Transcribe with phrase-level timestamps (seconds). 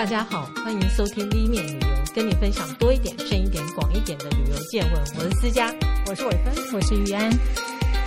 [0.00, 4.94] 大家好，欢迎收听 Li 面旅游，跟你分享多一点、深一点、广一点的旅游见闻。
[5.18, 5.70] 我是思佳，
[6.06, 7.30] 我是伟芬，我是玉安。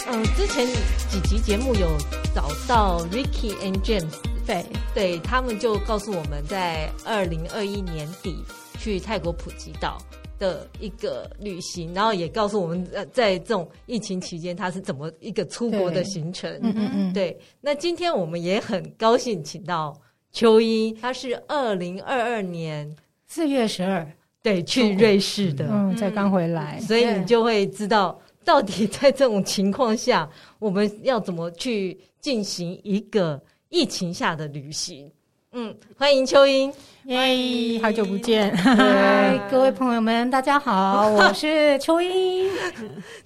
[0.07, 0.65] 嗯、呃，之前
[1.07, 1.95] 几集节目有
[2.33, 4.09] 找到 Ricky and James，
[4.43, 4.65] 对
[4.95, 8.43] 对，他们就告诉我们在二零二一年底
[8.79, 9.99] 去泰国普吉岛
[10.39, 16.51] 的一个旅行，然后也告诉我们呃，在这种疫情期间他是怎么一个出国的行程。
[16.63, 17.39] 嗯嗯嗯，对。
[17.61, 19.95] 那今天我们也很高兴请到
[20.33, 22.93] 秋英，他是二零二二年。
[23.27, 24.05] 四月十二。
[24.41, 28.19] 对去瑞士的，嗯，才刚回来，所以你就会知道。
[28.43, 30.29] 到底在这种情况下，
[30.59, 35.09] 我们要怎么去进行一个疫情下的旅行？
[35.53, 36.73] 嗯，欢迎秋英，
[37.05, 42.49] 耶，好久不见，嗨， 各位朋友们，大家好， 我是秋英。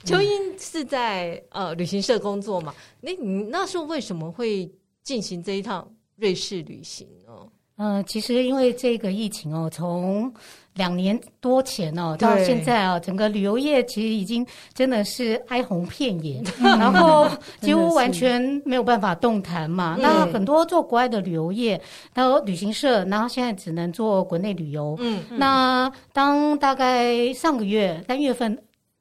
[0.03, 0.29] 秋英
[0.59, 2.75] 是在呃旅行社工作嘛？
[3.01, 4.71] 那你那时候为什么会
[5.03, 7.31] 进行这一趟瑞士旅行呢？
[7.79, 10.33] 嗯、呃，其实因为这个疫情哦，从
[10.73, 14.43] 两年多前哦到现在啊，整个旅游业其实已经
[14.73, 17.29] 真的是哀鸿遍野， 然后
[17.61, 19.95] 几乎完全没有办法动弹嘛。
[19.99, 21.79] 那很多做国外的旅游业，
[22.13, 24.95] 还有旅行社，然后现在只能做国内旅游。
[24.99, 28.57] 嗯，那当大概上个月三月份。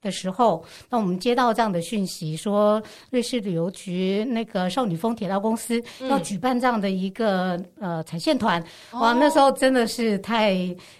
[0.06, 8.62] 的时候，那我们接到这样的讯息，说瑞士旅游局那个少女峰铁道公司要举办这样的一个、嗯、呃踩线团，
[8.92, 10.54] 哇，那时候真的是太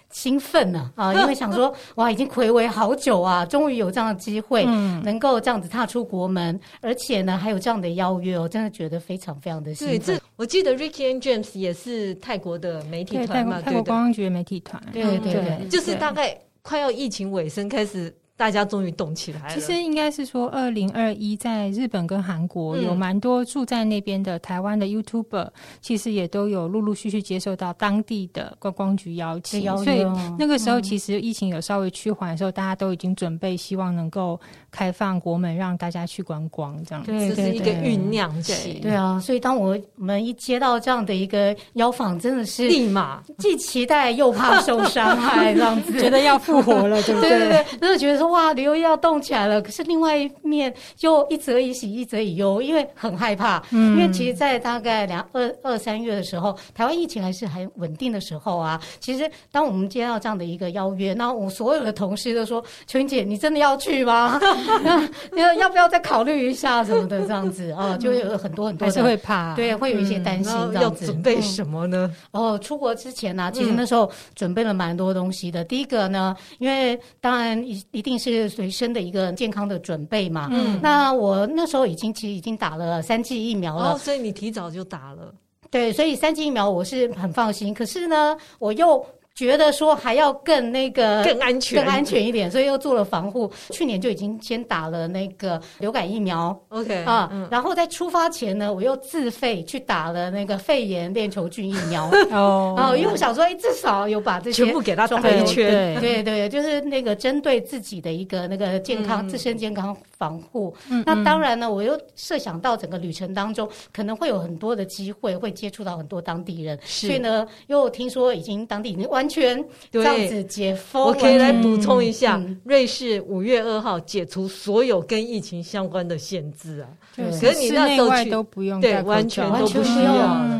[0.09, 1.13] 兴奋了啊！
[1.19, 4.65] 因为想说哇，已经暌违好久啊，终于有这样的机会，
[5.03, 9.97] 能够这样子踏出国门，嗯、而且呢还有这样的邀约，我真的觉得非常非常的兴奋。
[9.97, 18.13] 对，这我记得 Ricky and James 也是泰国的媒体团嘛，泰国观光局媒体团，对对对，对，就是大概快要疫情尾声开始。
[18.37, 19.55] 大家终于动起来了。
[19.55, 25.49] 其实应该是说，二零二一在日本跟韩国有蛮多住在那边的台湾的 YouTuber，
[25.81, 29.61] 其实也都有陆陆续续接受到当地的观光局邀请。
[29.83, 30.05] 所以
[30.37, 34.39] 那个时候，其实疫情有稍微趋缓的时候，大家都已经准备，希望能够
[34.69, 36.77] 开放国门，让大家去观光。
[36.85, 38.79] 这样子，这是一个酝酿期。
[38.83, 47.29] 对啊，所以当我们一接到这样的一个邀访，真的是立马既期待又怕受伤害，这样子 觉得要复活了，对不对？
[47.31, 48.26] 对对对，真的觉得说。
[48.27, 49.61] 哇，旅游业要动起来了！
[49.61, 53.63] 可是另外一面又一则以喜，一则以忧，因为很害怕。
[53.71, 58.79] 嗯，因为其实，在大概两二二三月的时候，台湾疫情还是很稳定的时候啊。
[58.99, 64.39] 其实，当我们接到这样的一个邀约，那我所有的同事都说：“秋英姐，你真的要去吗？
[65.37, 67.21] 要要不要再考虑一下什么的？
[67.21, 70.53] 这样子啊，就会有很多很多是会怕，对，会有一些担心。
[70.73, 72.11] 这样子，要准备什么呢？
[72.31, 75.63] 哦，出国之前呢、啊，其实那时候准备了蛮多东西的。
[75.63, 78.16] 第一个呢，因为当然一一定。
[78.17, 80.49] 是随身的一个健康的准备嘛？
[80.51, 85.33] 嗯，那我那时候已经其实已经打了三剂疫苗了，哦，所以你提早就打了。
[85.69, 87.73] 对，所以三剂疫苗我是很放心。
[87.73, 89.05] 可是呢，我又。
[89.37, 93.49] 觉得说还要更那个更安全、更安全一点，所以又做了防护。
[93.69, 102.09] 去年就已经先打了那个流感疫苗，OK 啊，嗯、然后在出发前呢，我又自费去打了那个肺炎链球菌疫苗。
[102.33, 105.69] 哦，啊，因为我想说，哎，至少有把这些全部给他打一圈，
[106.01, 110.75] 对对，对，就是那个针对自己的一个那个健康、嗯、自身健康防护。
[110.89, 117.05] 嗯、那当然呢，我又设想到整个旅程当中可能会有很多的机会会接触到很多当地人，是。
[117.05, 119.26] 所以呢，又听说已经当地已经完。
[119.27, 126.89] 全这样子解封，我可以来补充一下，瑞士五月二号解除所有跟疫情相关的限制啊。
[127.15, 130.13] 可是你那时候去都不用，对，完全都不需要。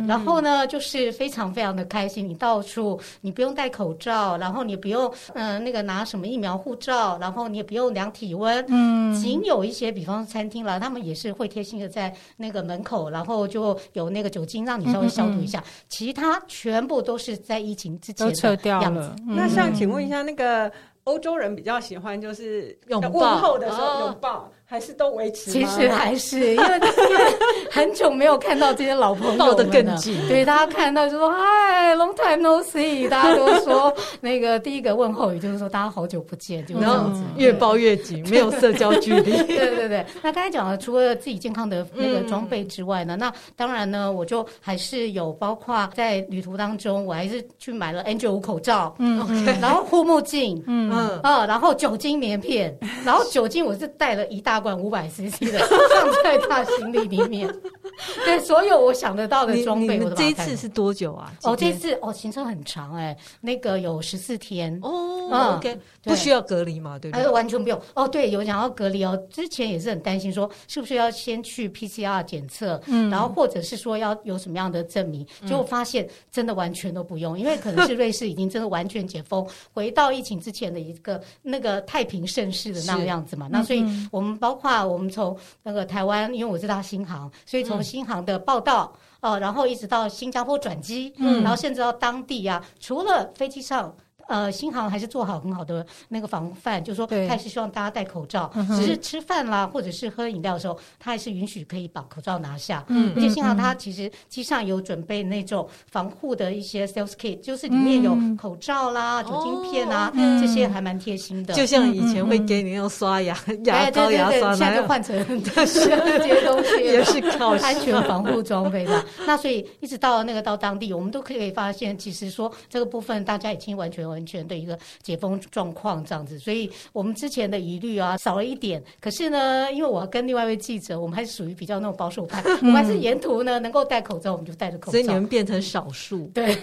[0.07, 8.65] 然后呢，就是非常非常的开心，你到处你不用戴口罩，然后你不用嗯那个拿什么疫苗护照，然后你也不用量体温。
[8.69, 15.63] 嗯，仅有一些，比方说餐厅啦，他们也是会贴心的在那个门口，然后就有那个酒精让你稍微消毒一下。
[15.89, 18.56] 其他全部都是在疫情之前的。
[18.57, 19.15] 掉了。
[19.27, 20.71] 嗯、那像，请问一下，那个
[21.05, 23.01] 欧洲人比较喜欢就是问
[23.37, 24.51] 候的时候拥抱。
[24.69, 25.49] 还是都维持？
[25.49, 27.23] 其实还是因为因为
[27.71, 30.19] 很久没有看到这些老朋友，抱得更紧。
[30.27, 39.31] 对，大家看到就说嗨，long time no see，大家都说那个第一个问候语就是说大家好久不见，就这样子，越抱越紧，没有社交距离。
[39.47, 40.05] 对对对。
[40.21, 54.56] 那刚才讲了，除了自己健康的那个装备之外呢，那当然呢，我就还是有包括在旅途当中，我还是去买了 N95 口罩，嗯，然后护目镜，嗯嗯啊，然后酒精棉片，然后酒精我是带了一大。
[54.59, 57.47] 罐五百 CC 的 放在他行李里面，
[58.25, 61.31] 对，所有我想得到的装备，我都这一次是多久啊？
[61.43, 64.77] 哦，这次哦，行程很长哎，那个有十四天。
[64.81, 65.15] 哦。
[65.29, 65.77] 嗯，OK，
[66.07, 66.97] 不需要隔离嘛？
[66.97, 67.27] 对不对？
[67.29, 67.79] 完全不用。
[67.93, 69.15] 哦，对，有想要隔离哦。
[69.29, 75.25] 之前也是很担心，说是不是要先去 PCR 检测，嗯，然后或者是说要有什么样的证明？
[75.45, 83.47] 结果发现真的完全都不用，因为可能是瑞士已经真的完全解封，回到疫情之前的一个那个太平盛世的那个样子嘛。
[83.51, 88.91] 那所以我们包括我们从那个台湾，因为我知道新航，所以从新航的报道。
[89.19, 93.93] 哦，然后一直到新加坡转机，嗯，然后甚至到当地呀、啊，除了飞机上。
[94.27, 98.51] 呃，新航还是做好很好的那个防范，就是说，他还是希望大家戴口罩。
[98.75, 102.83] 只是吃饭啦，或者是喝饮料的时候，他还是允许可以把口罩拿下。
[102.87, 111.53] 嗯，而且新航他其实机上有准备那种防护的一些 sales kit，就是里面有口罩啦、酒精片啊，这些还蛮贴心的。
[111.53, 119.05] 就像以前会给你用刷牙、牙膏、牙刷，现在就换成这些东西， 也是靠 安全防护装备吧。
[119.25, 124.07] 那所以一直到那个到当地，我们都可以发现，其实说这个部分大家已经完全。
[124.17, 128.83] 完全的一个解封状况这样子，所以我们之前的疑虑啊少了一点。
[128.99, 134.91] 可是呢，因为我跟另外一位记者，我们还是属于比较那种保守派， 我们还是沿途呢能够戴口罩，我们就戴着口罩。
[134.91, 136.25] 所以你们变成少数。
[136.33, 136.55] 对，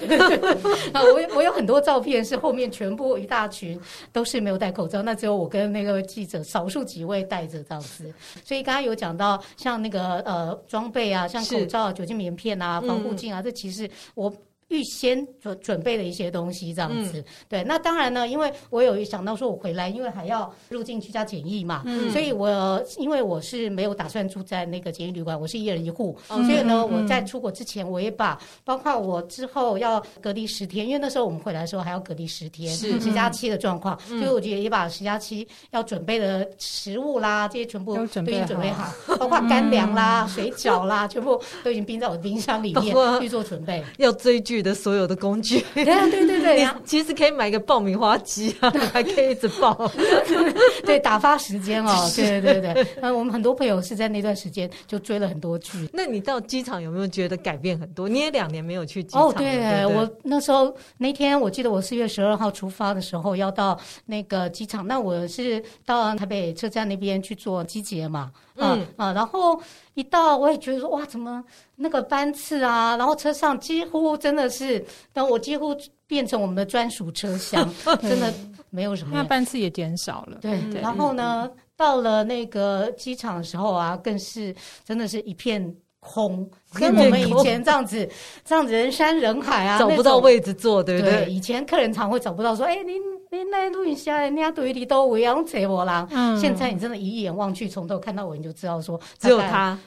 [0.92, 3.80] 啊，我我有很多照片是后面全部一大群
[4.12, 8.12] 都是没有戴口罩，那只有我跟那个记者少数几位戴着这样子。
[8.44, 14.32] 所以刚刚有讲到像那个呃装备啊，像口罩、酒精棉片啊、防护镜啊，这其实我。
[14.68, 17.64] 预先准准备的一些东西，这样子，嗯、对。
[17.64, 33.00] 那当然呢，因为我有想到说，我回来，因为还要入境居家检疫嘛，嗯、所以我因为我是没有打算住在那个检疫旅馆，我是一人一户，嗯、所以呢，我在出国之前，我也把包括我之后要隔离十天，因为那时候我们回来的时候还要隔离十天，是。
[33.04, 44.63] 十加七的状况，嗯、所以我觉得也把十加七要准备的食物啦，这些全部都已经准备好，包括干粮啦、水饺啦，全部都已经冰在我的冰箱里面 去做准备，要追剧。
[44.64, 49.88] 的所有的工具，对对对对， 其实可以买个爆米花机啊， 还可以一直爆，
[50.84, 52.86] 对，打发时间哦，对对对对。
[53.00, 55.88] 那我们很多朋友是在那段时间就追了很多剧。
[55.92, 58.08] 那你到机场有没有觉得改变很多？
[58.08, 59.28] 你也两年没有去机场。
[59.28, 68.32] 哦，对，我那时候那天我记得我四月十二号出发的时候要到那个机场，那我是到台北车站那边去做机捷嘛。
[68.56, 69.60] 嗯啊，然后
[69.94, 71.42] 一到我也觉得说哇，怎么
[71.76, 75.76] 那个班次啊，然后车上几乎真的是，但我几乎
[76.06, 77.68] 变成我们的专属车厢，
[78.02, 78.32] 真的
[78.70, 79.12] 没有什么。
[79.14, 80.38] 那班次也减少了。
[80.40, 84.54] 对，对然后呢，到了那个机场的时候啊，更是
[84.84, 88.08] 真的是一片空，跟我们以前这样子
[88.44, 91.26] 这样子人山人海啊，找不到位置坐，对不对？
[91.30, 93.00] 以前客人常会找不到说，哎，您。
[93.34, 96.06] 你来录一下，人家对你都围样扯我啦。
[96.12, 99.78] 嗯，现在你真的一眼望去，从头看到尾，你就知道说只有他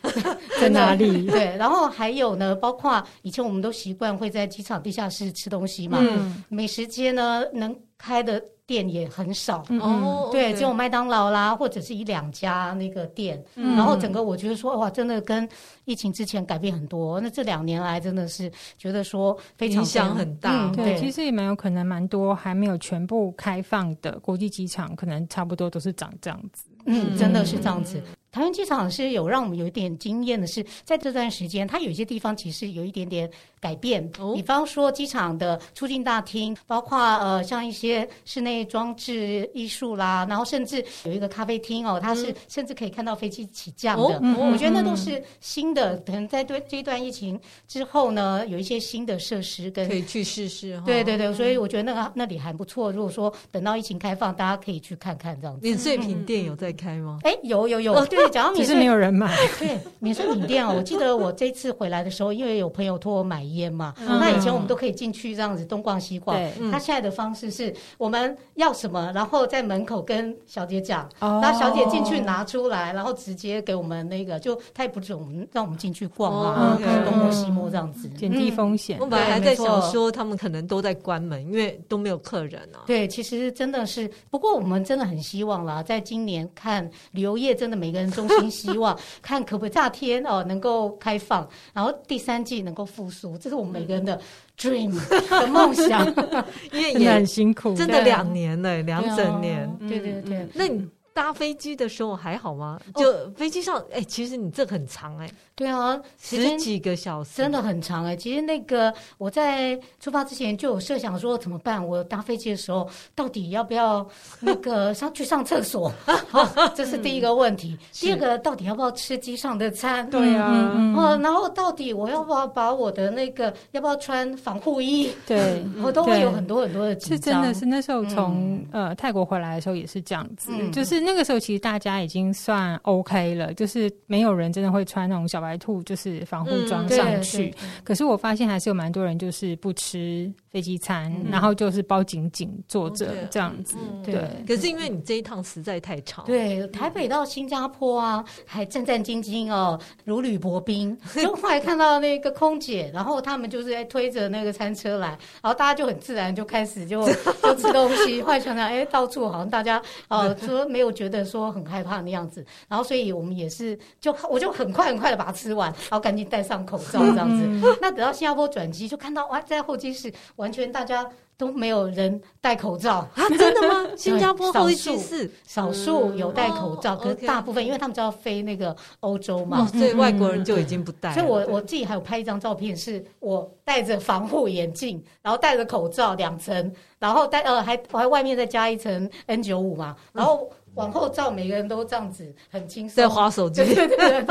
[0.60, 1.26] 在哪里。
[1.32, 6.00] 对，然后还有呢，包括以前我们都习惯会在机场地下室吃东西嘛。
[6.02, 9.64] 嗯，美食街呢能开的店也很少。
[9.80, 13.44] 哦，对，只有麦当劳啦，或者是一两家那个店。
[13.56, 15.50] 然后整个我觉得说哇，真的跟
[15.86, 17.20] 疫情之前改变很多。
[17.20, 20.70] 那这两年来真的是觉得说非常影响很大。
[20.76, 23.34] 对，其实也蛮有可能蛮多还没有全部。
[23.38, 28.02] 开放的国际机场可能差不多都是长这样子，嗯，真的是这样子。
[28.38, 33.28] 桃园机场是有让我们有一点惊艳的是，在这段时间，它有一些地方其实有一点点
[33.60, 34.08] 改变。
[34.20, 44.22] 哦，比方说机场的出境大厅，包括呃像一些室内装置艺术啦，然后甚至有一个咖啡厅哦，它是甚至可以看到飞机起降的。
[44.38, 50.80] 我觉得那都是新的，可能在对这一段疫情之后呢，有一些新的设施跟可以去试试。
[50.86, 52.92] 对对对，所以我觉得那个那里还不错。
[52.92, 55.62] 如果说等到疫情开放，大家可以去看看这样子。
[55.64, 57.18] 免税品店有在开吗？
[57.24, 58.27] 哎，有有有，对。
[58.56, 59.36] 其实没有人买。
[59.60, 66.38] 对，免税品店哦，我记得我这次回来的时候，因为有朋友托我买烟嘛，那以前我们都可以进去这样子东逛西逛。
[66.72, 78.98] 他现在的方式是我们要什么，然后在门口跟小姐讲，然后小姐进去拿出来，然后直接给我们那个，就他也不准我们让我们进去逛啊，东摸西摸这样子，减低风险。
[79.00, 82.84] 我本来还在想说，他们可能都在关门，因为都没有客人啊。
[82.86, 94.20] 对，其实真的是，不过我们真的很希望啦，在今年看旅游业，真的每个人衷心希望 看可不可以夏天哦能够开放，然后第三季能够复苏，这是我们每个人的
[94.58, 96.06] dream 的梦想。
[96.72, 99.70] 因为也很辛苦，真的两年了，两整年。
[99.88, 100.88] 对对对，那你。
[101.18, 102.80] 搭飞机的时候还好吗？
[102.94, 105.34] 就飞机上，哎、欸，其实你这很长哎、欸。
[105.56, 108.16] 对啊，十几个小时真的很长哎、欸。
[108.16, 111.84] 其实那个我在出发之前就有设想说怎么办？
[111.84, 114.08] 我搭飞机的时候到底要不要
[114.40, 115.92] 那个 上去上厕所？
[116.30, 117.76] 好， 这是第一个问题。
[117.92, 120.08] 第二个，到底要不要吃机上的餐？
[120.12, 125.12] 对啊，哦，然后到底我要不要把我的那个要不要穿防护衣？
[125.26, 127.18] 对，我都会有很多很多的紧张。
[127.18, 137.56] 是真的是那时候从、嗯、呃泰国回来的时候也是这样子，嗯、就是那个时候其实大家已经算 OK 了，就是没有人真的会穿那种小白兔，就是防护装上去。
[137.64, 143.78] 嗯、可是我发现还是有蛮多人就是不吃飞机餐，嗯、然后就是包紧紧坐着这样子。
[143.80, 150.98] 嗯、对，可是因为你这一趟实在太长，对，台北到新加坡啊，还战战兢兢哦，如履薄冰。
[151.16, 155.10] 就后来看到那个空姐，然后他们就是在推着那个餐车来，
[155.42, 157.06] 然后大家就很自然就开始就
[157.44, 158.22] 就吃东西。
[158.22, 165.68] 后来想想，哎，到处好像大家呃说没有觉得说很害怕的样子，然后所以我们也是就我就很快很快的把它吃完。
[165.68, 167.44] 然后赶紧戴上口罩这样子。
[167.46, 173.30] 嗯、那等到新加坡转机，就看到哇，在候机室完全大家都没有人戴口罩 啊！
[173.38, 173.88] 真的吗？
[173.96, 181.14] 新加坡候机室少数有戴口罩，嗯、可是大部分、哦、因为他们就要飞那个欧洲嘛，所以外国人就已经不戴。
[181.14, 190.50] 所以我我自己还有拍一张照片，是我戴着防护眼镜，然后戴着口罩两层，然后戴呃还我还外面再加一层 N 九五嘛，然后。
[190.76, 193.66] 往后照，每个人都这样子，很轻松，在滑手机。
[193.66, 194.24] 对对对对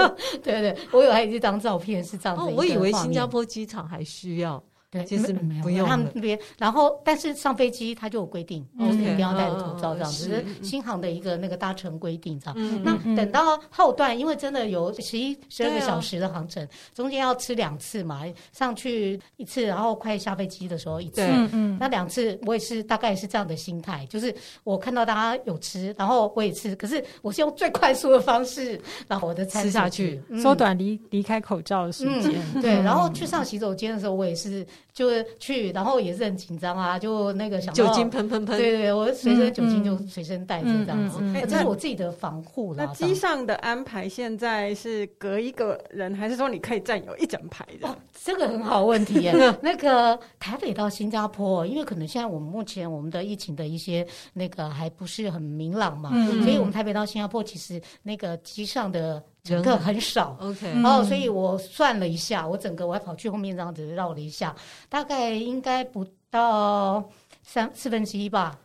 [0.45, 2.45] 对对，我有还有一张照片是这样子。
[2.45, 4.63] 哦，我以为新加坡机场还需要。
[5.05, 12.83] 对，其实不用他们那边，然后但是上飞机他就有规定，就是一定要戴着口罩这样子，是新航的一个那个搭乘规定这样。
[12.83, 18.23] 那等到后段，因为真的有十一十二个小时的航程，中间要吃两次嘛，
[18.53, 21.23] 上去一次，然后快下飞机的时候一次。
[21.53, 24.35] 嗯，那两次我也是大概是这样的心态，就是
[24.65, 32.33] 我看到大家有吃，然后我也吃，可是我是用最快速的方式把我的餐吃下去，缩短离离开口罩的时间。
[32.63, 34.67] 对，然后去上洗手间的时候，我也是。
[34.97, 42.87] 就是去，然后也是很紧张啊，就那个想酒精喷喷喷，对对对，我随身酒精就随身带着这样子，这是我自己的防护啦。
[42.87, 47.87] 那机上的安排现在是隔一个人，还是说你可以占有一整排的？
[47.87, 49.35] 哦，这个很好问题耶。
[49.61, 56.09] 那个台北到新加坡，因为可能现在我们目前我们的疫情的一些那个还不是很明朗嘛，
[56.43, 59.23] 所以我们台北到新加坡其实那个机上的。
[59.47, 64.55] 乘客很少，OK，然后所以我算了一下，我整个我还跑去后面这样子绕了一下，
[64.89, 67.09] 大概应该不到
[67.43, 68.59] 三四分之一吧，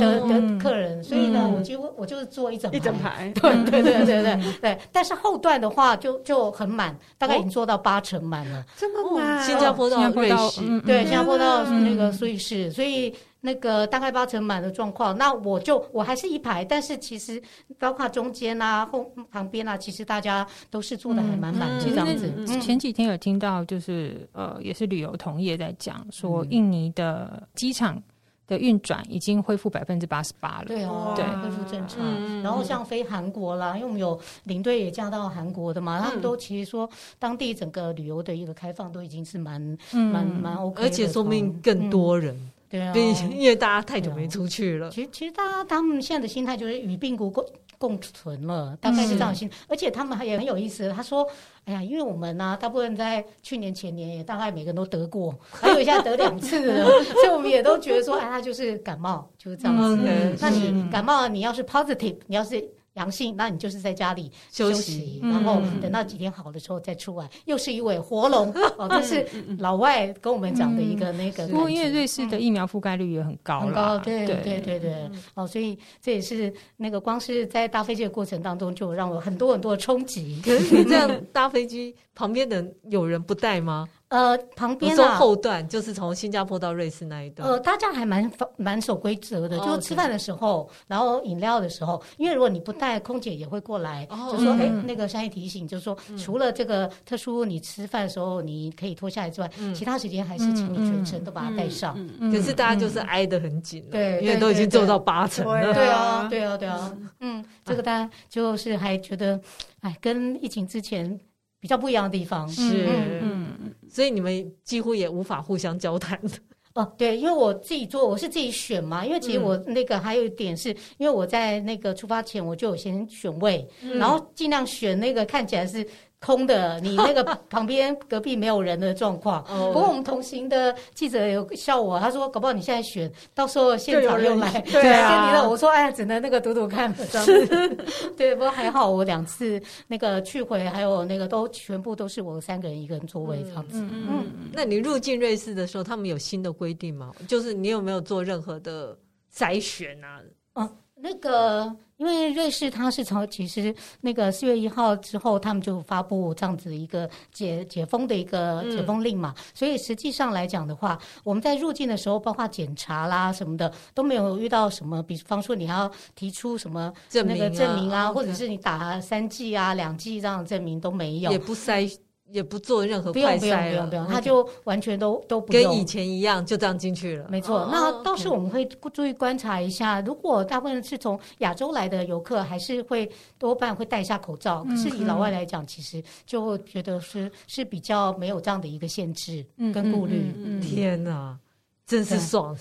[0.00, 13.14] 的的客人，所以呢，我几乎我就是坐一整一整排， 对对对对对对，但是后段的话就就很满，大概已经做到八成满了，这么满，新加坡到瑞士，对，新加坡到那个瑞士，所以。
[13.46, 17.40] 那个大概八成满的状况，那我就我还是一排，但是其实
[17.78, 22.32] 包括中间啊、后旁边啊，其实大家都是坐的还蛮满的这样子。
[22.38, 28.02] 嗯嗯、前几天有听到，就是呃，也是旅游同业在讲说，印尼的机场
[28.46, 30.64] 的运转已经恢复百分之八十八了。
[30.66, 31.98] 对哦，对，恢复正常。
[32.00, 39.60] 嗯、然后像飞韩国啦，因为我们有领队也嫁到韩国的嘛，嗯、他们都其实说当地整个旅游的一个开放都已经是蛮
[39.92, 42.34] 蛮蛮 OK，而且说明更多人。
[42.80, 44.90] 嗯对啊，因为大家太久没出去了。
[44.90, 47.44] 其实，其实大家他们现在的心态就是与病毒共
[47.78, 49.50] 共存了，大概是这样的心。
[49.68, 51.26] 而且他们还也很有意思，他说
[51.66, 60.36] ：“哎呀，因为我们呢，大部分在去年前年也大概每个人都得过，还有一下得两次了， 所以我们也都觉得说，哎，他就是感冒，就是这样子。
[60.40, 62.62] 那你感冒，你要是 positive，你要是。”
[62.94, 68.88] 阳性，那你就是在家里休息，然后等到几天好的时候再出来，又是一尾活龙 哦。
[68.88, 69.26] 这是
[69.58, 71.46] 老外跟我们讲的一个那个。
[71.48, 75.10] 不过因为瑞士的疫苗覆盖率也很高，很高，对对对对。
[75.34, 80.40] 哦，所以这也是那个光是在搭飞机的过程当中，就让我很多很多的冲击。
[80.44, 83.88] 可是你这样搭飞机，旁边的有人不带吗？
[84.08, 87.48] 呃，旁边啊，后段就是从新加坡到瑞士那一段。
[87.48, 101.98] 呃，大家还蛮蛮守规则的，就吃饭的时候，然后饮料的时候，因为如果你不带，空姐也会过来，就说，哎，那个商业提醒，就是说，除了这个特殊你吃饭的时候你可以脱下来之外，其他时间还是请你全程都把它带上。
[102.30, 105.74] 可是大家就是挨得很紧，对，因为都已经做到八成了。
[105.74, 109.40] 对啊，对啊，对啊，嗯，这个大家就是还觉得，
[109.80, 111.18] 哎，跟疫情之前。
[111.64, 112.46] 比较不一样的地方。
[112.46, 112.86] 是，
[113.22, 113.46] 嗯，
[113.88, 116.36] 所以你们几乎也无法互相交谈的。
[116.74, 116.92] 哦。
[116.98, 119.02] 对，因为我自己做，我是自己选嘛。
[119.02, 120.68] 因为其实我那个还有一点是，
[120.98, 123.66] 因为我在那个出发前我就有先选位，
[123.98, 125.82] 然后尽量选那个看起来是
[126.24, 129.44] 空的，你那个旁边隔壁没有人的状况。
[129.72, 137.68] 不过我们同行的记者有笑我，他说：“搞不好你现在选，到时候现场又来， 对啊。”我说：“哎呀，只能那个赌赌看。”是。
[138.16, 143.80] 对，不过还好，我两次那个去回还有那个都全部都是我三个人一个人座位这样子。
[143.80, 144.50] 嗯嗯，嗯。
[144.52, 147.12] 那你入境瑞士的时候，他们有新的规定吗？
[147.28, 148.96] 就是你有没有做任何的
[149.34, 150.20] 筛选啊？
[150.54, 151.70] 嗯，那个。
[152.04, 171.90] 因为瑞士它是从其实那个四月一号之后，他们就发布这样子一个解解封的一个解封令嘛，嗯、所以实际上来讲的话，我们在入境的时候，包括检查啦什么的，都没有遇到什么，比方说你还要提出什么那个证明啊，或者是你打三剂啊、两剂这样的证明都没有，也不筛。
[172.30, 177.26] 也不做任何快筛，不用不用不用，他就完全都都不，跟以前一样，就这样进去了。
[177.28, 184.64] 没错，那倒是我们会注意观察一下，如果大部分是从亚洲来的游客，还是会多半会戴一下口罩。
[184.64, 190.60] 可是以老外来讲，其实就会觉得是是比较没有这样的一个限制跟顾虑。
[190.60, 191.38] 天哪！
[191.86, 192.56] 真是爽！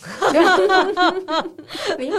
[1.98, 2.18] 你 应该，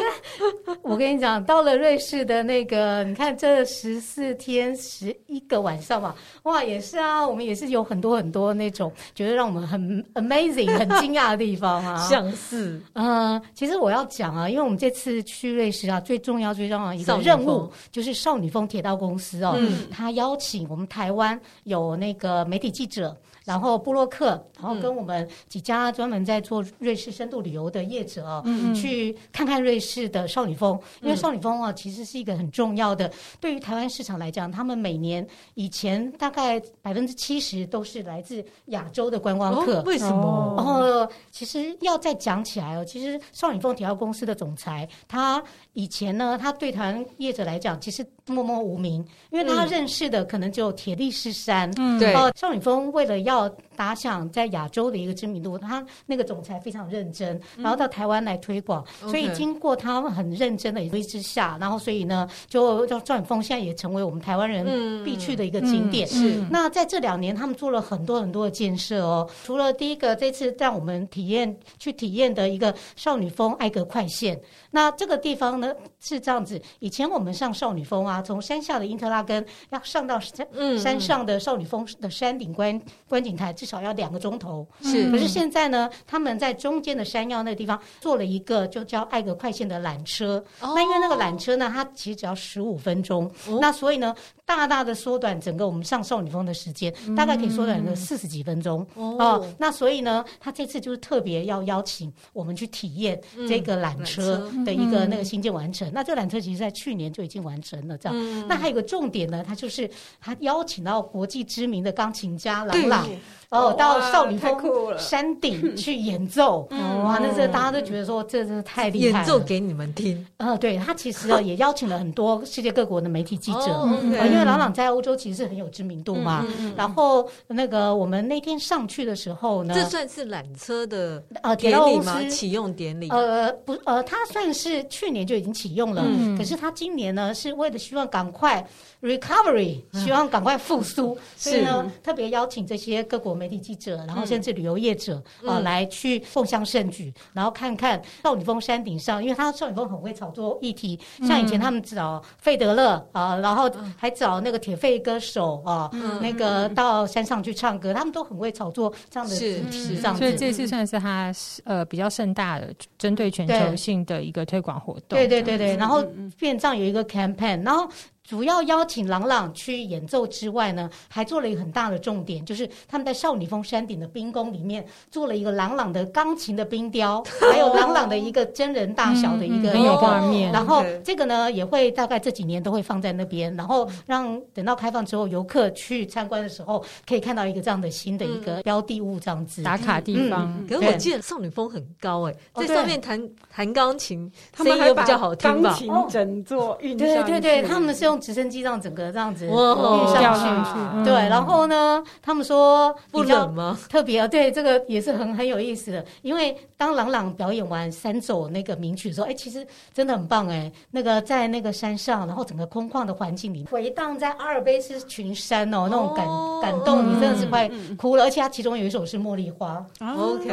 [0.80, 11.96] 我跟你讲，到了瑞士的那个，你看这十四天十一个晚上嘛，哇，也是啊，我们也是有很多很多那种觉得让我们很 amazing、很惊讶的地方啊。
[12.08, 23.14] 像是，嗯，其实我要讲啊，因为我们这次去瑞士啊，最重要、最重要的一个任务就是少女峰铁道公司哦，嗯、他邀请我们台湾有那个媒体记者。
[23.44, 30.78] 然后布洛克，然后跟我们几家专门在做瑞士深度旅游的业者啊，嗯、去看看瑞士的少女峰。
[31.02, 33.10] 因为少女峰啊，其实是一个很重要的，
[33.40, 39.80] 对于台湾市场来讲，他们每年以前大概百分之七十都是来自亚洲的观光客。
[39.80, 40.54] 哦、为什么？
[40.56, 45.42] 然后其实要再讲起来哦，其实少女峰铁道公司的总裁，他
[45.74, 51.70] 以前呢，他对台湾业者来讲，其实默默无名，因为他认识的可能只有铁力士山。
[51.76, 52.14] 嗯，对。
[52.36, 66.07] 少女峰为了要要打响在亚洲的一个知名度，他那个总裁非常认真，然后到台湾来推广，嗯、所以经过他们很认真的一之下，然后所以呢，就叫少女峰现在也成为我们台湾人必去的一个景点。
[66.07, 69.28] 是、那在这两年，他们做了很多很多的建设哦。
[69.43, 74.40] 除了第一个这次让我们体验去体验的一个少女峰艾格快线，
[74.71, 80.47] 那这个地方呢是这样子，以前我们上少女峰啊，从山下的因特拉根要上到山
[80.78, 83.25] 山上的少女峰的山顶观观。
[83.25, 85.11] 景台至少要两个钟头，是。
[85.11, 90.44] 可是现在呢，他们在中间的山腰那个地方做了一个就叫艾格快线的缆车。
[90.61, 98.87] 哦、那因为那个缆车呢，它其实只要十五分钟，哦、那所以呢，大大的缩短整个我们上少女峰的时间，嗯、大概可以缩短个四十几分钟。
[98.97, 105.88] 哦，哦，那所以呢，他这次就是特别要邀请我们去体验这个缆车的一个那个新建完成。
[105.88, 108.19] 嗯、那这个缆车其实在去年就已经完成了，这样。
[108.19, 109.88] 嗯、那还有一个重点呢，他就是
[110.21, 113.08] 他邀请到国际知名的钢琴家郎朗。
[113.50, 114.59] 哦，到少女峰
[114.99, 116.69] 山顶去演奏，
[117.04, 119.25] 哇，那这大家都觉得说这真是太厉害了。
[119.25, 120.26] 演奏给你们听。
[120.39, 126.47] 呃，对，他其实也邀请了很多世界各国的媒体记者，因为朗朗在欧洲其实是很有知名度嘛。
[126.76, 132.23] 然后那个我们那天上去的时候呢，这算是缆车的呃典礼吗？
[132.28, 133.09] 启用典礼？
[133.11, 136.04] 呃，不，呃，他算是去年就已经启用了，
[136.37, 138.65] 可是他今年呢是为了希望赶快
[139.02, 143.44] recovery，希望赶快复苏，所以呢特别邀请这些各国媒。
[143.44, 155.90] 媒体记者，然后甚至旅游业者啊，来去共襄盛举，然后看看少女峰山顶上，因为他少女峰很会炒作议题，像以前他们找费德勒啊，然后还找那个铁肺歌手啊，
[156.23, 160.20] 那个到山上去唱歌，他们都很会炒作这样的主题，这样子。
[160.20, 161.30] 所以这次算是他
[161.64, 165.18] 呃比较盛大的针对全球性的一个推广活动。
[165.18, 166.02] 对对对对，然后
[166.38, 167.86] 变这样有一个 campaign，然后。
[168.26, 180.50] 主要邀请朗朗去演奏之外呢，还做了一个很大的重点，就是他们在少女峰山顶的冰宫里面做了一个朗朗的钢琴的冰雕， 还有朗朗的一个真人大小的一个画面。
[180.50, 190.50] 然后这个呢，也会大概这几年都会放在那边，然后让等到开放之后，游客去参观的时候，可以看到一个这样的新的一个标的物，这样子打卡地方。
[190.67, 193.21] 可是我记得少女峰很高哎，在上面弹
[193.54, 195.69] 弹钢琴，声音又比较好听吧？
[195.69, 198.13] 钢琴整座运对对对，他们是用。
[198.20, 203.46] 直升机这样整个这样子运上去，对，然后呢，他们说比较
[203.88, 216.26] 特别啊，对，这个也是很很有意思的，因为当朗朗表演完三首那个名曲的时候，哎，其实真的很棒哎，那个在那个山上，然后整个空旷的环境里，回荡在阿尔卑斯群山哦，那种感
[216.60, 220.48] 感动，你真的是快哭了，而且他其中有一首是茉莉花，OK，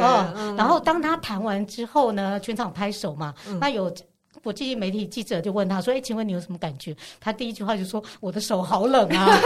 [0.56, 3.92] 然后当他弹完之后呢，全场拍手嘛，那有。
[4.42, 9.38] 国际媒体记者就问他说：“哎，请问你有什么感觉？”他第一句话就说：“我的手好冷啊。”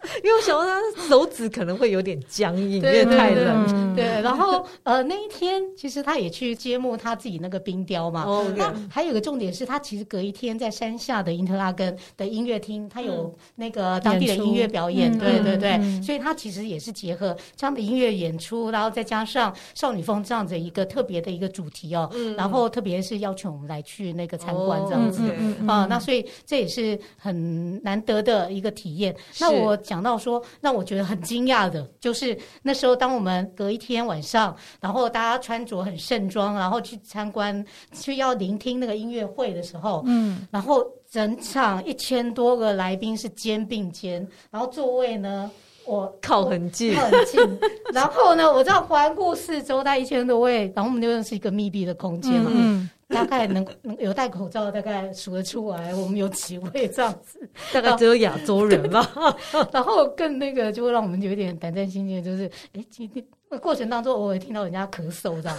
[0.23, 3.95] 因为我想到他手指可能会有点僵硬，因为太冷。
[3.95, 8.23] 对，然后呃那一天其实他也去揭幕他自己那个冰雕嘛。
[8.23, 8.45] 哦。
[8.55, 15.15] 那还有个重点是他其实隔一天在山下的因特拉根的音乐厅，他有那个当地的音乐表演。
[15.17, 16.01] 对对对。
[16.01, 22.09] 所以他其实也是结合这样的音乐演出，然后再加上少女风这样子一个特别的一个主题哦。
[22.13, 22.35] 嗯。
[22.35, 25.21] 然后特别是邀请我们来去那个参观这样子
[25.67, 29.15] 啊，那所以这也是很难得的一个体验。
[29.39, 45.51] 那我讲到说，让我觉得很惊讶的，就是那时候当我们隔一天晚上，然后大家穿着很盛装，然后去参观，去要聆听那个音乐会的时候，嗯，然后整场一千多个来宾是肩并肩，然后座位呢，
[45.85, 47.59] 我靠很近，靠很近。
[47.91, 52.49] 然后呢，我这样环顾四周，大概一千多位，然后我们就是一个密闭的空间嘛。
[52.53, 57.39] 嗯 大概能能有戴口罩，大概数得出来，我们有几位这样子，
[57.73, 59.05] 大概只有亚洲人吧。
[59.71, 63.23] 然后更那个，就会让我们有点胆战心惊，就是哎，今天
[63.61, 65.57] 过程当中偶尔听到人家咳嗽这样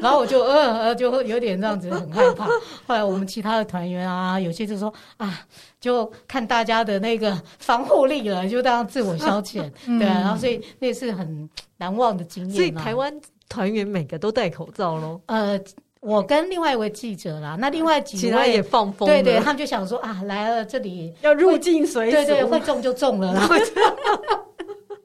[0.00, 2.46] 然后我就呃呃，就会有点这样子很害怕。
[2.86, 5.40] 后来我们其他的团员啊，有些就说啊，
[5.78, 12.54] 就看大家的那个防护力了，就当自我消遣，嗯、对、啊，然后所以那是很难忘的经验。
[12.54, 13.14] 所以台湾
[13.50, 15.20] 团员每个都戴口罩喽？
[15.26, 15.60] 呃。
[16.06, 23.48] 我跟另外一位记者啦，那另外几位其他也放风，对对，他们就想说啊，来了这里要入境随俗，对对，会中就中了啦。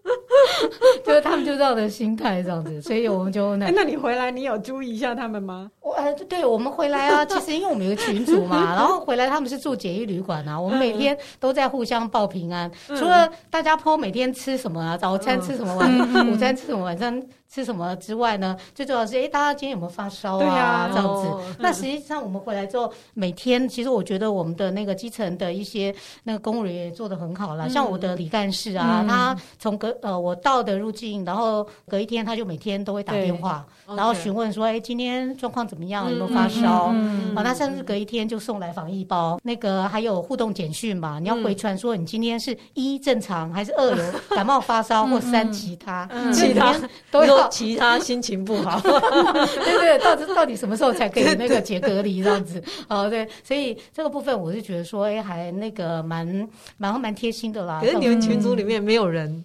[1.05, 3.73] 就是他们就这样的心态这样子，所以我们就那、欸……
[3.75, 5.69] 那你回来，你有注意一下他们吗？
[5.81, 12.71] 我呃，对我们回来啊， 其实因为我们有个群组嘛， 然后回来他们是住简易旅馆啊，我们每天都在互相报平安。
[12.89, 20.39] 嗯、除了大家 po 每天吃什么啊，早餐吃什么，晚、嗯、午餐吃什么，晚餐吃什么之外呢，最重要是哎，大家今天有没有发烧啊？
[20.39, 21.27] 对啊，这样子。
[21.27, 36.09] 哦、那实际上我们回来之后，每天其实我觉得我们的那个基层的一些那个公务员也做得很好了，嗯、像我的李干事啊，嗯、他从隔呃我到的入境，然后隔一天他就每天都会打电话，然后询问说，哎，今天状况怎么样？
[36.09, 36.93] 有没有发烧？
[37.35, 41.19] 好，那甚至隔一天就送来防疫包，那个还有互动简讯嘛？
[41.19, 46.07] 你要回传说你今天是一正常还是二有感冒发烧 或三其他？
[46.31, 46.75] 其他
[47.09, 48.79] 都有其他心情不好。
[48.81, 52.61] 对对，到底到底什么时候才可以那个解隔离这样子？
[52.87, 57.79] 哦，对，所以这个部分我是觉得说，哎，还那个蛮蛮蛮贴心的啦。
[57.81, 59.43] 可是你们群组里面没有人，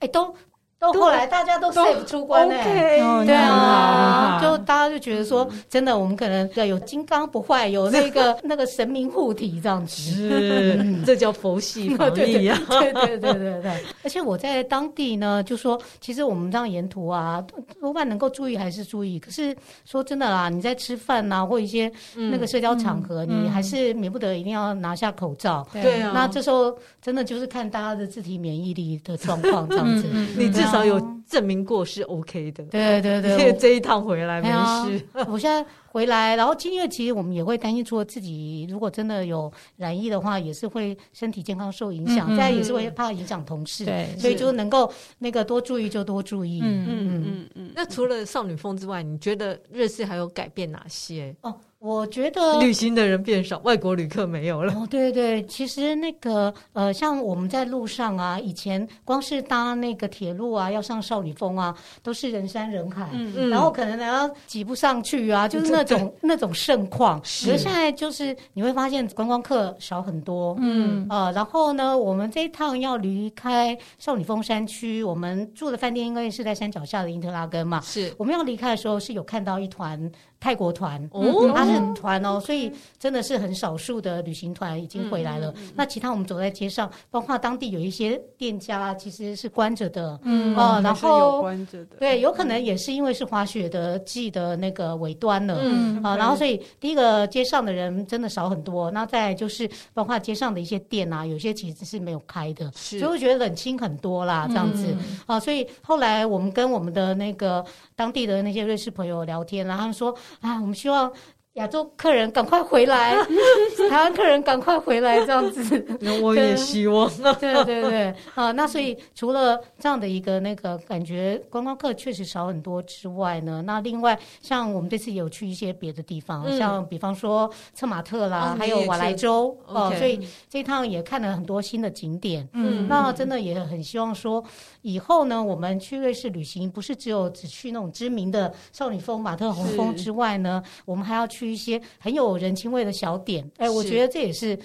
[0.00, 0.34] 哎，都。
[0.80, 13.72] 到后来大家都 safe 出关呢，对啊，就大家就觉得说，真的，我们可能要有金刚不坏，有那个 那个神明护体这样子，是，这叫佛系防疫啊，对 对对对对。
[14.02, 17.44] 而且我在当地呢，就说，其实我们这样沿途啊，
[17.78, 19.18] 多半能够注意还是注意。
[19.18, 25.68] 可是说真的啦，你在吃饭啊，或一些那个社交场合，你还是免不得一定要拿下口罩。
[25.74, 30.69] 对啊，那这时候真的就是看大家的自体免疫力的状况这样子，你这。
[30.69, 35.04] 至少有证明过是 OK 的，对对对，这一趟回来没事。
[35.28, 46.60] 我现在回来，然后因为其实我们也会担心，说自己如果真的有染疫的话，也是会身体健康受影响，再也是会怕影响同事，对，所以就能够那个多注意就多注意。
[46.62, 47.70] 嗯嗯嗯嗯。
[47.74, 51.34] 那除了少女风之外，你觉得瑞士还有改变哪些？
[51.42, 51.54] 哦。
[51.80, 54.70] 我觉得旅行的人变少，外国旅客没有了。
[54.74, 67.18] 哦，对对，其实那个呃，像我们在路上啊，以前光是搭那个铁路啊，要上少女峰啊，都是人山人海，嗯嗯，然后可能还要挤不上去啊，就是那种那种盛况。
[67.24, 80.12] 是，可是现在就是你会发现观光客少很多，嗯呃，然后呢，我们这一趟要离开少女峰山区，我们住的饭店应该是在山脚下的因特拉根嘛，是，我们要离开的时候是有看到一团。
[80.40, 85.52] 泰国团，哦，他是团哦，所以真的是很少数的旅行团已经回来了。
[85.74, 98.90] 那其他我们走在街上，包括当地有一些店家其实是关着的，嗯，哦，然后关着的，对，有可能也是因为是滑雪的季的那个尾端了，嗯，啊，然后所以第一个街上的人真的少很多。
[98.90, 104.96] 那再就是包括街上的一些店啊，有些其实是没有开的，所以我觉得冷清很多啦，这样子。
[105.26, 105.38] 啊。
[105.38, 107.62] 所以后来我们跟我们的那个
[107.94, 110.16] 当地的那些瑞士朋友聊天，然后他们说。
[110.40, 111.12] 啊，我们希望
[111.54, 113.16] 亚洲客人赶快回来，
[113.90, 115.84] 台湾客人赶快回来，这样子。
[116.00, 117.10] 那我也希望。
[117.40, 132.48] 对对对，啊，那所以除了这样的一个那个感觉，观光客确实少很多之外呢，那另外像我们这次有去一些别的地方，嗯、像比方说策马特啦，哦、还有瓦莱州哦，所以这一趟也看了很多新的景点。
[132.52, 134.42] 嗯，那真的也很希望说。
[134.82, 143.50] 以后呢，我们去瑞士旅行，不是只有只去那种知名的少女峰、马特洪峰之外呢，我们还要去一些很有人情味的小点。
[143.56, 144.58] 哎，我觉得这也是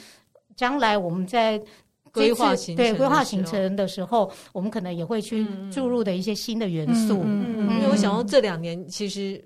[0.56, 1.62] 将来我们在
[2.12, 7.22] 规划行程对规划行程的时候，我们可能也会去注入的一些新的元素。
[7.26, 9.44] 嗯，因为我想到这两年其实。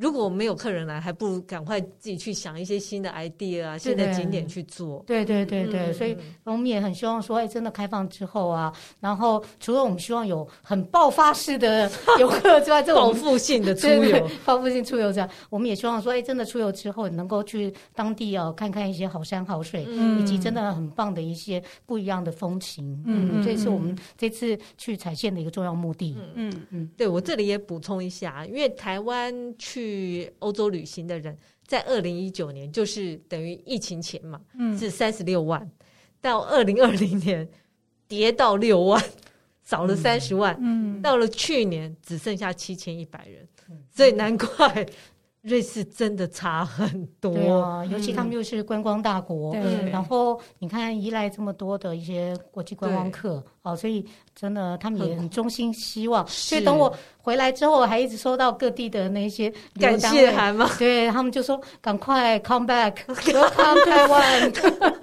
[0.00, 5.04] 如果没有客人来，还不如赶快自己去想一些新的 idea 啊，新的景点去做。
[5.06, 22.98] 对对对对，嗯、所以我们也很希望说，哎，真的开放之后啊，然后除了我们希望有很爆发式的游客之外， 这种报复性的出游，报复性出游这样，我们也希望说，哎，真的出游之后能够去当地哦，看看一些好山好水，嗯、以及真的很棒的一些不一样的风情。
[23.04, 26.16] 嗯，嗯这是我们这次去踩线的一个重要目的。
[26.36, 29.89] 嗯嗯，嗯对我这里也补充一下，因为台湾去。
[29.90, 35.68] 去欧洲旅行的人，在二零一九年，就是等于疫情前嘛，嗯、是三十六万，
[36.20, 37.48] 到二零二零年
[38.06, 39.02] 跌到六万，
[39.64, 44.86] 少了三十万，嗯，到了去年只剩下七千一百人，嗯、 所以难怪。
[45.42, 56.26] 瑞士真的差很多，对啊，尤其他们又是观光大国，嗯、然后你看依赖这么多的一些国际观光客，哦，所以真的他们也很衷心希望。
[56.26, 60.70] 所以等我回来之后，还一直收到各地的那些感谢函嘛？
[60.78, 64.96] 对，他们就说赶快 come back，come 台湾，真的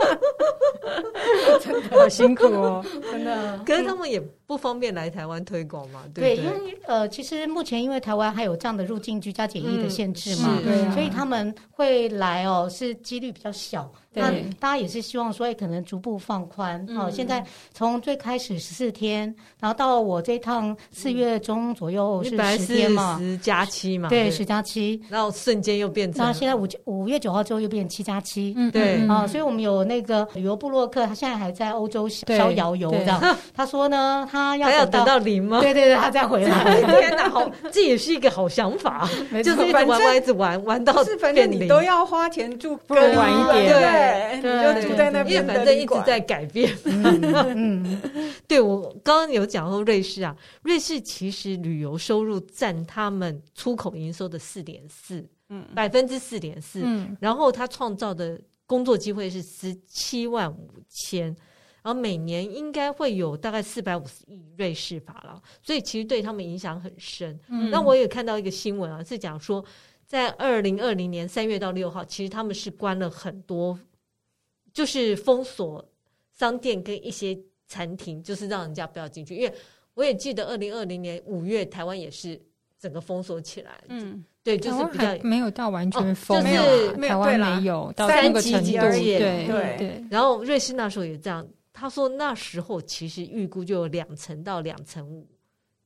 [1.91, 3.60] 好辛苦哦，真的。
[3.65, 6.36] 可是他们也不方便来台湾推广嘛，对不对？
[6.36, 10.34] 对，因为呃，其实目前因为台湾还有这样的入境居家检疫的限制。
[10.34, 10.58] 是嘛？
[10.63, 13.91] 对，所以他们会来哦，是几率比较小。
[14.13, 16.88] 那大家也是希望说，可能逐步放宽。
[16.96, 33.22] 好，现在从最开始十四天，然后到我这趟四月中左右是十天嘛，十加七嘛，对，十加七，然后瞬间又变成，然后现在五五月九号之后又变七加七，嗯对啊，所以我们有那个旅游部落客，他现在还在欧洲逍遥游这样。
[33.56, 35.60] 他说呢，他要等到零吗？
[35.62, 36.82] 对对对，他再回来。
[37.00, 39.10] 天哪，好，这也是一个好想法，
[39.44, 44.42] 就是一直玩玩，一直玩玩到变零，你都要花钱住更晚一点，对。
[44.42, 46.72] 对，你就住在那边，因为反正一直在改变。
[46.86, 48.00] 嗯，
[48.45, 56.82] 对，我刚刚有讲说瑞士啊，瑞士其实旅游收入占他们出口营收的四点四，嗯，百分之四点四。
[56.84, 61.28] 嗯，然后他创造的工作机会是十七万五千，
[61.82, 67.39] 然后每年应该会有大概四百五十亿瑞士法郎，所以其实对他们影响很深。
[67.47, 69.63] 嗯，那我也看到一个新闻啊，是讲说
[70.06, 73.80] 在二零二零年三月到六号，其实他们是关了很多。
[74.73, 75.84] 就是封锁
[76.38, 77.36] 商店跟一些
[77.68, 79.36] 餐厅，就是让人家不要进去。
[79.36, 79.54] 因为
[79.94, 82.40] 我也记得二零二零年五月，台湾也是
[82.80, 83.84] 整个封锁起来。
[83.90, 86.54] 嗯，对，就是比较没有到完全封，就是
[86.98, 88.72] 台湾没有到那个程度。
[88.72, 90.06] 对对对。
[90.10, 95.28] 然后瑞士那时候也这样，他说那时候其实预估就有两层到两层五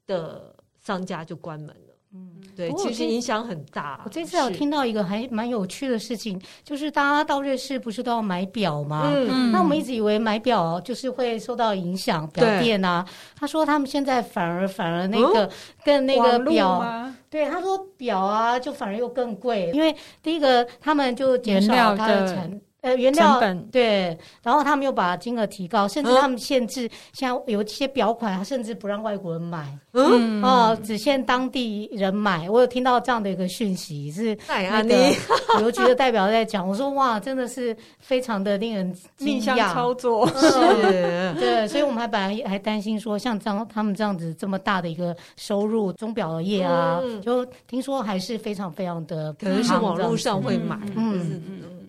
[0.05, 1.90] 的商家就关门了。
[2.13, 4.01] 嗯，对，其实影响很大。
[4.03, 9.09] 我这次有听到一个还蛮有趣的事情，就是大家到瑞士不是都要买表吗？
[9.13, 13.05] 嗯，那我们一直以为买表就是会受到影响，表店啊。
[13.39, 15.49] 他说他们现在反而反而那个
[15.85, 16.83] 更那个表，
[17.29, 22.61] 对，他说表啊就反而又更贵，因为第一个他们就减少它的成。
[22.81, 23.65] 呃，原料本。
[23.67, 32.49] 对，然后他们又把金额提高，甚至他们限制，像有一些表款，甚至不让外国人买，嗯，哦，只限当地人买。
[32.49, 35.15] 我有听到这样的一个讯息，是那个旅
[35.59, 36.67] 游 局的代表在讲。
[36.67, 40.49] 我说哇，真的是非常的令人逆向操作，是，
[41.39, 50.61] 对，所以我们还本来还担心说，像这样他们这样子这么大的一个收入，钟表业啊，就听说还是非常非常的，可能是网络上会。
[50.61, 51.80] 买，嗯嗯。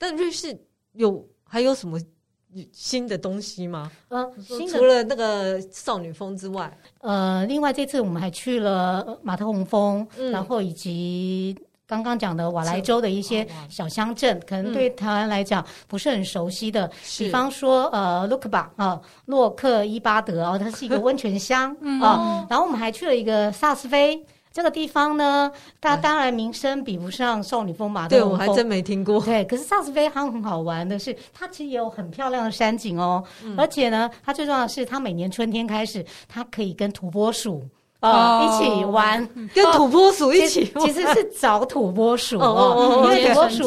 [0.00, 0.58] 但瑞士
[0.92, 2.00] 有还有什么
[2.72, 3.92] 新的东西吗？
[4.08, 11.54] 呃，除了那个少女峰之外，呃，另外这次我们还去了马特洪峰，嗯、然后以及
[11.86, 24.24] 刚刚讲的瓦莱州的一些小乡镇，哦、可能对台湾来讲不是很熟悉的，嗯、比方说呃，洛克巴啊，洛克伊巴德啊，它是一个温泉乡、 嗯、啊，然后我们还去了一个萨斯菲。
[24.52, 29.20] 这个地方呢，它当然名声比不上少女峰马特洪峰，对，我还真没听过。
[29.20, 37.62] 对，可是萨斯菲它很好玩的是，它其实也有很漂亮的山景哦，嗯、而且呢，它最重要的是，它每年春天开始，它可以跟土拨鼠。
[38.00, 43.64] 哦，一起玩， 跟土拨鼠一起，其实是找土拨鼠 哦，因为土拨鼠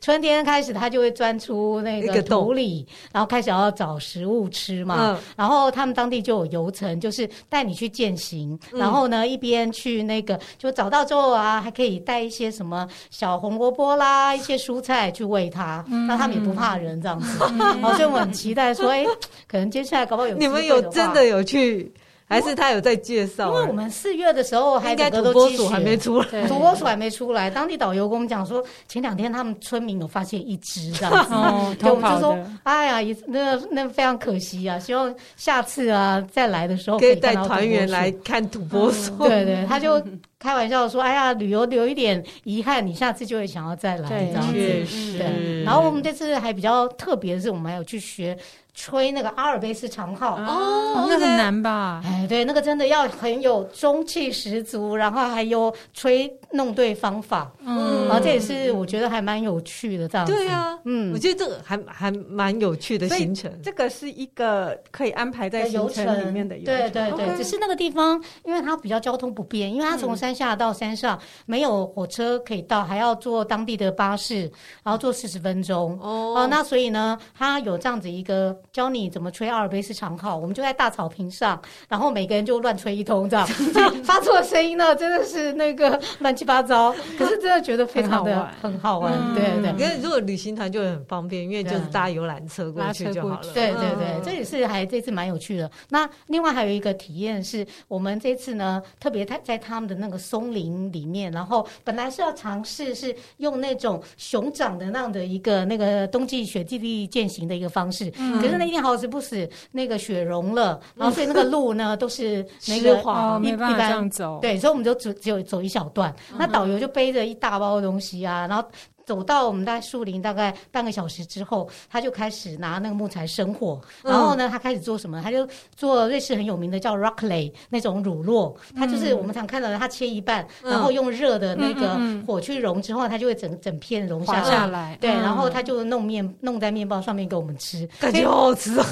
[0.00, 0.36] 春天。
[0.46, 5.18] 开始，它就会钻出那个土里，然后开始要找食物吃嘛。
[5.34, 17.38] 然后他们当地就有游程，就是带你去践行，然后呢一边去那个，就找到之后啊，还可以带一些什么小红萝卜啦，一些蔬菜去喂它，那他们也不怕人这样子。
[17.38, 19.04] 所以我很期待说，哎，
[19.48, 21.92] 可能接下来搞不好有你们有真的有去。
[22.28, 23.48] 还是他有在介绍？
[23.48, 27.48] 因为我们四月的时候还应该土拨鼠还没出来，土拨鼠还没出来。
[27.48, 39.12] 当地导游跟我们讲说，前两天他们村民有发现一只这样子 哦，我们就说，哎呀，也那那非常可惜啊，希望下次啊再来的时候可以带团员来看土拨鼠。
[39.20, 40.04] 嗯、对对，他就
[40.40, 44.52] 开玩笑说，哎呀，旅游留一点遗憾，你下次就会想要再来这样子。
[44.52, 44.84] 对，
[45.16, 48.36] 对，然后我们这次还比较特别的是，我们还有去学。
[48.78, 52.02] 吹那个阿尔卑斯长号哦，那很难吧？
[52.04, 60.34] 哎，对，那个真的要很有中气十足，然后还有吹弄对方法，嗯，然后这也是我觉得还蛮有趣的这样子。
[60.34, 63.50] 对啊，嗯，我觉得这个还还蛮有趣的行程。
[63.62, 66.76] 这个是一个可以安排在行程里面的游程。
[66.76, 74.42] 对对对，只是那个地方，因为它比较交通不便，因为它从山下到山上没有火车可以到，还要坐当地的巴士，
[74.84, 75.98] 然后坐四十分钟。
[76.02, 78.54] 哦，那所以呢，它有这样子一个。
[78.76, 81.58] 教你怎么吹阿尔卑斯长号，我们就在大草坪上，
[81.88, 83.46] 然后每个人就乱吹一通，这样
[84.04, 86.94] 发出的声音呢，真的是那个乱七八糟。
[87.16, 89.70] 可是真的觉得非常的很好玩，对对。
[89.82, 93.52] 因为如果旅行团就会很方便，因为就是搭游览车过去就好了。
[93.54, 95.70] 对对对，这也是还这次蛮有趣的。
[95.88, 108.65] 那另外还有一个体验是，我们这次呢特别在在他们的那个松林里面，然后本来是要尝试是用那种熊掌的那样的一个那个冬季雪地力践行的一个方式，可是那。
[108.66, 114.38] 一天好死不死，那个雪融了，然后所以那个路呢都是那个 滑，没办法这样走。
[114.42, 118.68] 对，所以我们就只只有走一小段，那导游就背着一大包东西啊，然后。
[119.06, 125.22] 走到我们在树林大概半个小时之后，他就开始拿那个木材生火，然后呢，他开始做什么？
[125.22, 134.98] 他就做瑞士很有名的叫 rockley 那种乳酪，他就是我们常看到的，他切一半，然后用热的那个火去融之后，它就会整整片融下下来。
[135.00, 138.84] 对，然后他就弄面弄在面包上面给我们吃，感觉好好吃 哦。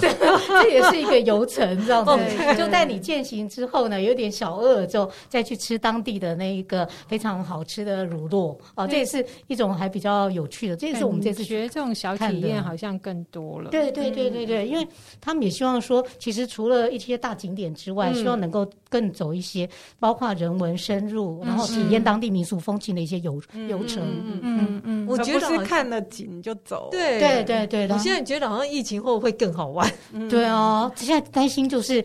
[0.63, 8.57] 这也是一个游程，这样子，就在你践行之后呢，有点小饿了之后，再去吃当地的那一个非常好吃的乳酪。
[8.77, 10.15] 啊，这也是一种还比较。
[10.15, 13.71] 比较有趣的，这也是我们这次觉得这种小体验好像更多了。
[13.71, 14.87] 对对对对对，因为
[15.19, 19.67] 他们也希望说，其实除了一些大景点之外，希望能够更走一些，
[19.99, 24.03] 包括人文深入，然后体验当地民俗风情的一些游游程。
[24.03, 26.91] 嗯嗯嗯，我觉得是看了景就走。
[26.91, 29.91] 对对对对，我现在觉得好像疫情后会更好玩。
[30.29, 32.05] 对哦，现在担心就是。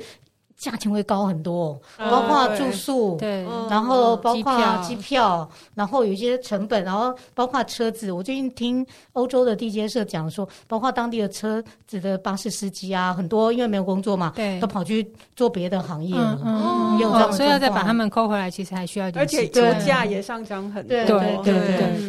[0.59, 8.11] 价钱会高很多，包括住宿，对，然后包括机票，然后有一些成本，然后包括车子。
[8.11, 16.37] 我最近听欧洲的地接社讲说，包括当地的车子的巴士司机啊，很多因为没有工作嘛，对，都跑去做别的行业了。
[16.43, 20.89] 嗯，有这样，所以要再把他们扣回来，其实还需要一点，而且油价也上涨很多。
[20.89, 21.53] 对对对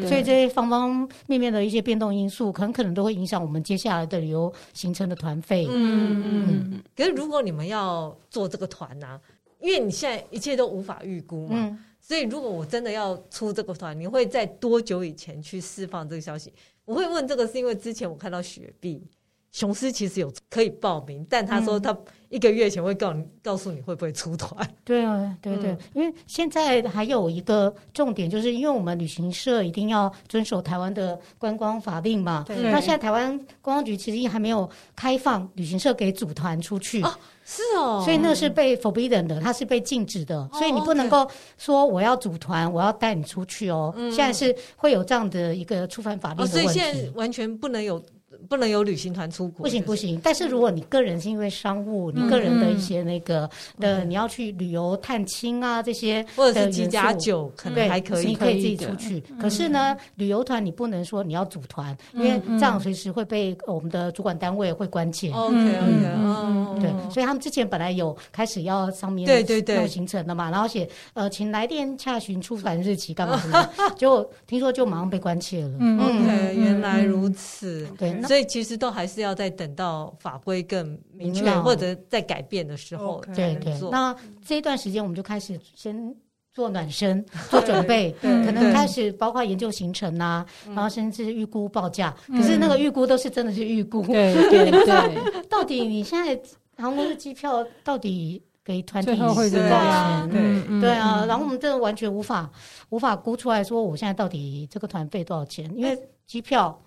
[0.00, 5.68] 对，所以这些方方面面的一些变动因素，很可能都会影响我们接下来的旅游行程的团费。
[5.70, 6.46] 嗯嗯。
[6.72, 8.48] 嗯，可是如果你们要做。
[8.48, 9.20] 这个团呐、啊，
[9.60, 16.52] 因为你现在一切都无法预估嘛，嗯、所以如果我真的要出这个团，你会在多久以前去释放这个消息？
[16.84, 19.06] 我会问这个，是因为之前我看到雪碧
[19.52, 21.96] 雄狮其实有可以报名，但他说他
[22.28, 24.68] 一个月前会告你，告诉你会不会出团。
[24.84, 32.44] 对啊，对对，嗯、因为现在还有一个重点，就是因为我们旅行社一定要遵守台湾的观光法令嘛。
[32.46, 37.02] 对那现在台湾观光局其实还没有开放旅行社给组团出去。
[37.02, 43.92] 啊是哦，所以那是被 forbidden 的，它是被禁止的，所以你不能够说我要组团，我要带你出去哦。
[43.96, 48.00] 现在是会有这样的一个触犯法律的问题，所以现在完全不能有。
[48.48, 50.20] 不能有旅行团出国，不行不行。
[50.22, 53.48] 但是如果你个人是因为商务，你个人的一些那个
[53.78, 59.22] 的，你要去旅游探亲啊这些，或者是几家酒，可能还可以，你可以自己出去。
[59.40, 65.30] 可是呢，旅游团你不能说你要组团，因为这样随时会被我们的主管单位会关切。
[65.32, 75.74] OK OK，对，所以他们之前本来有开始要上面对对对弄行程的嘛，然后写呃，请来电洽询出团日期干嘛什么的， 结果听说就马上被关切了。
[75.76, 77.86] OK，原来如此。
[77.98, 78.10] 对。
[78.30, 83.90] 所以其实都还是要再等到法规更明确或者在改变的时候才能做。
[83.90, 84.14] 那
[84.46, 86.14] 这一段时间我们就开始先
[86.52, 92.14] 做暖身、做准备，可能开始包括研究行程啊，然后甚至预估报价。
[92.28, 95.42] 可是那个预估都是真的是预估，对 对对。
[95.50, 96.40] 到底你现在
[96.76, 100.30] 航空的机票到底给团体是多少钱？
[100.30, 102.48] 对对啊，然后我们真的完全无法
[102.90, 106.80] 无法估出来说我现在到底这个团费多少钱，因为机票、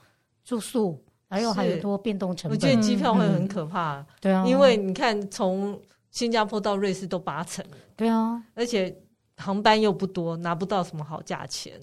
[0.45, 0.97] 住宿。
[1.33, 4.05] 还有还有多变动成本，我觉得机票会很可怕。
[4.21, 5.79] 对啊，因为你看从
[6.11, 7.65] 新加坡到瑞士都八成，
[7.95, 8.95] 对啊，而且
[9.37, 11.73] 航班又不多，拿不到什么好价钱。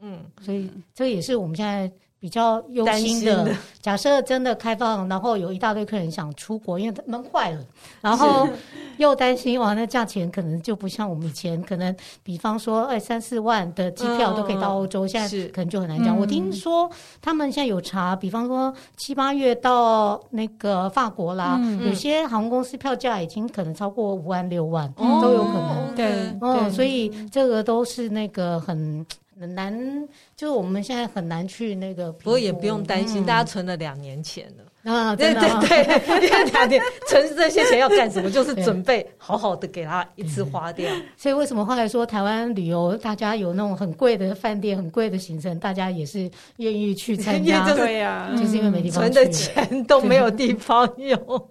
[0.00, 1.90] 嗯，所以这也是我们现在
[2.24, 3.54] 比较忧心的。
[3.82, 7.60] 假设真的开放，然后有一大堆客人想出国，因为门坏了，
[8.00, 8.48] 然后
[8.96, 16.18] 又担心哇，那价钱可能就不像我们以前，可能比方说二三四万的机票都可以到欧洲，现在可能就很难讲。
[16.18, 25.94] 我听说他们现在有查，比方说七八月到那个法国啦，有些航空公司票价已经可能超过五万六万，都有可能。
[25.94, 29.04] 对，哦，所以这个都是那个很。
[29.38, 32.12] 很难，就是我们现在很难去那个。
[32.12, 34.64] 不过也不用担心，嗯、大家存了两年钱了。
[34.84, 38.30] 啊，对对对，因为两年存这些钱要干什么？
[38.30, 40.90] 就是准备好好的给他一次花掉。
[41.16, 47.64] 所以为什么后来说台湾旅游，大家有那种很贵的饭店、很贵的行程，大家也是愿意去参加？
[47.74, 51.48] 对呀，就是因为没地方存的钱都没有地方用。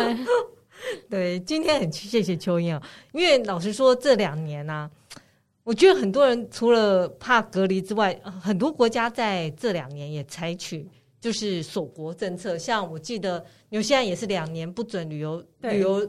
[1.08, 2.82] 对，今天很谢谢秋英啊，
[3.12, 4.90] 因为老实说这两年呢、啊。
[5.70, 8.12] 我觉得很多人除了怕隔离之外，
[8.42, 10.84] 很多国家在这两年也采取
[11.20, 12.58] 就是锁国政策。
[12.58, 16.04] 像我记得纽西兰也是两年不准旅游，旅游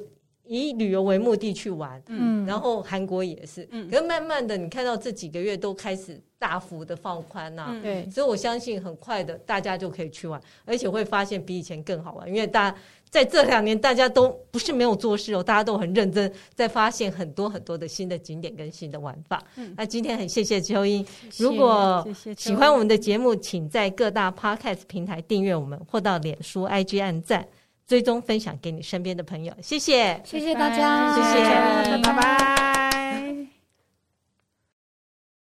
[0.48, 2.02] 以旅游为目的去玩。
[2.08, 3.68] 嗯，然后韩国也是。
[3.70, 7.80] 嗯，可是慢慢的，你看到这几个月都开始大幅的放宽呐。
[7.84, 12.78] 对，所以我相信很快的大家就可以去玩，而且会发现比以前更好玩，因为大家。
[13.12, 19.44] 在这两年，大家都不是没有做事哦，大家都很认真，在发现很多很多的新的景点跟新的玩法。
[19.58, 21.06] 嗯，那今天很谢谢秋英，
[21.38, 22.08] 如果
[22.38, 27.46] 喜欢我们的节目，请在各大 Podcast 平台订阅我们，或到脸书 IG 按赞，
[27.86, 29.54] 追踪分享给你身边的朋友。
[29.62, 32.71] 谢谢，谢谢大家，谢谢，拜拜。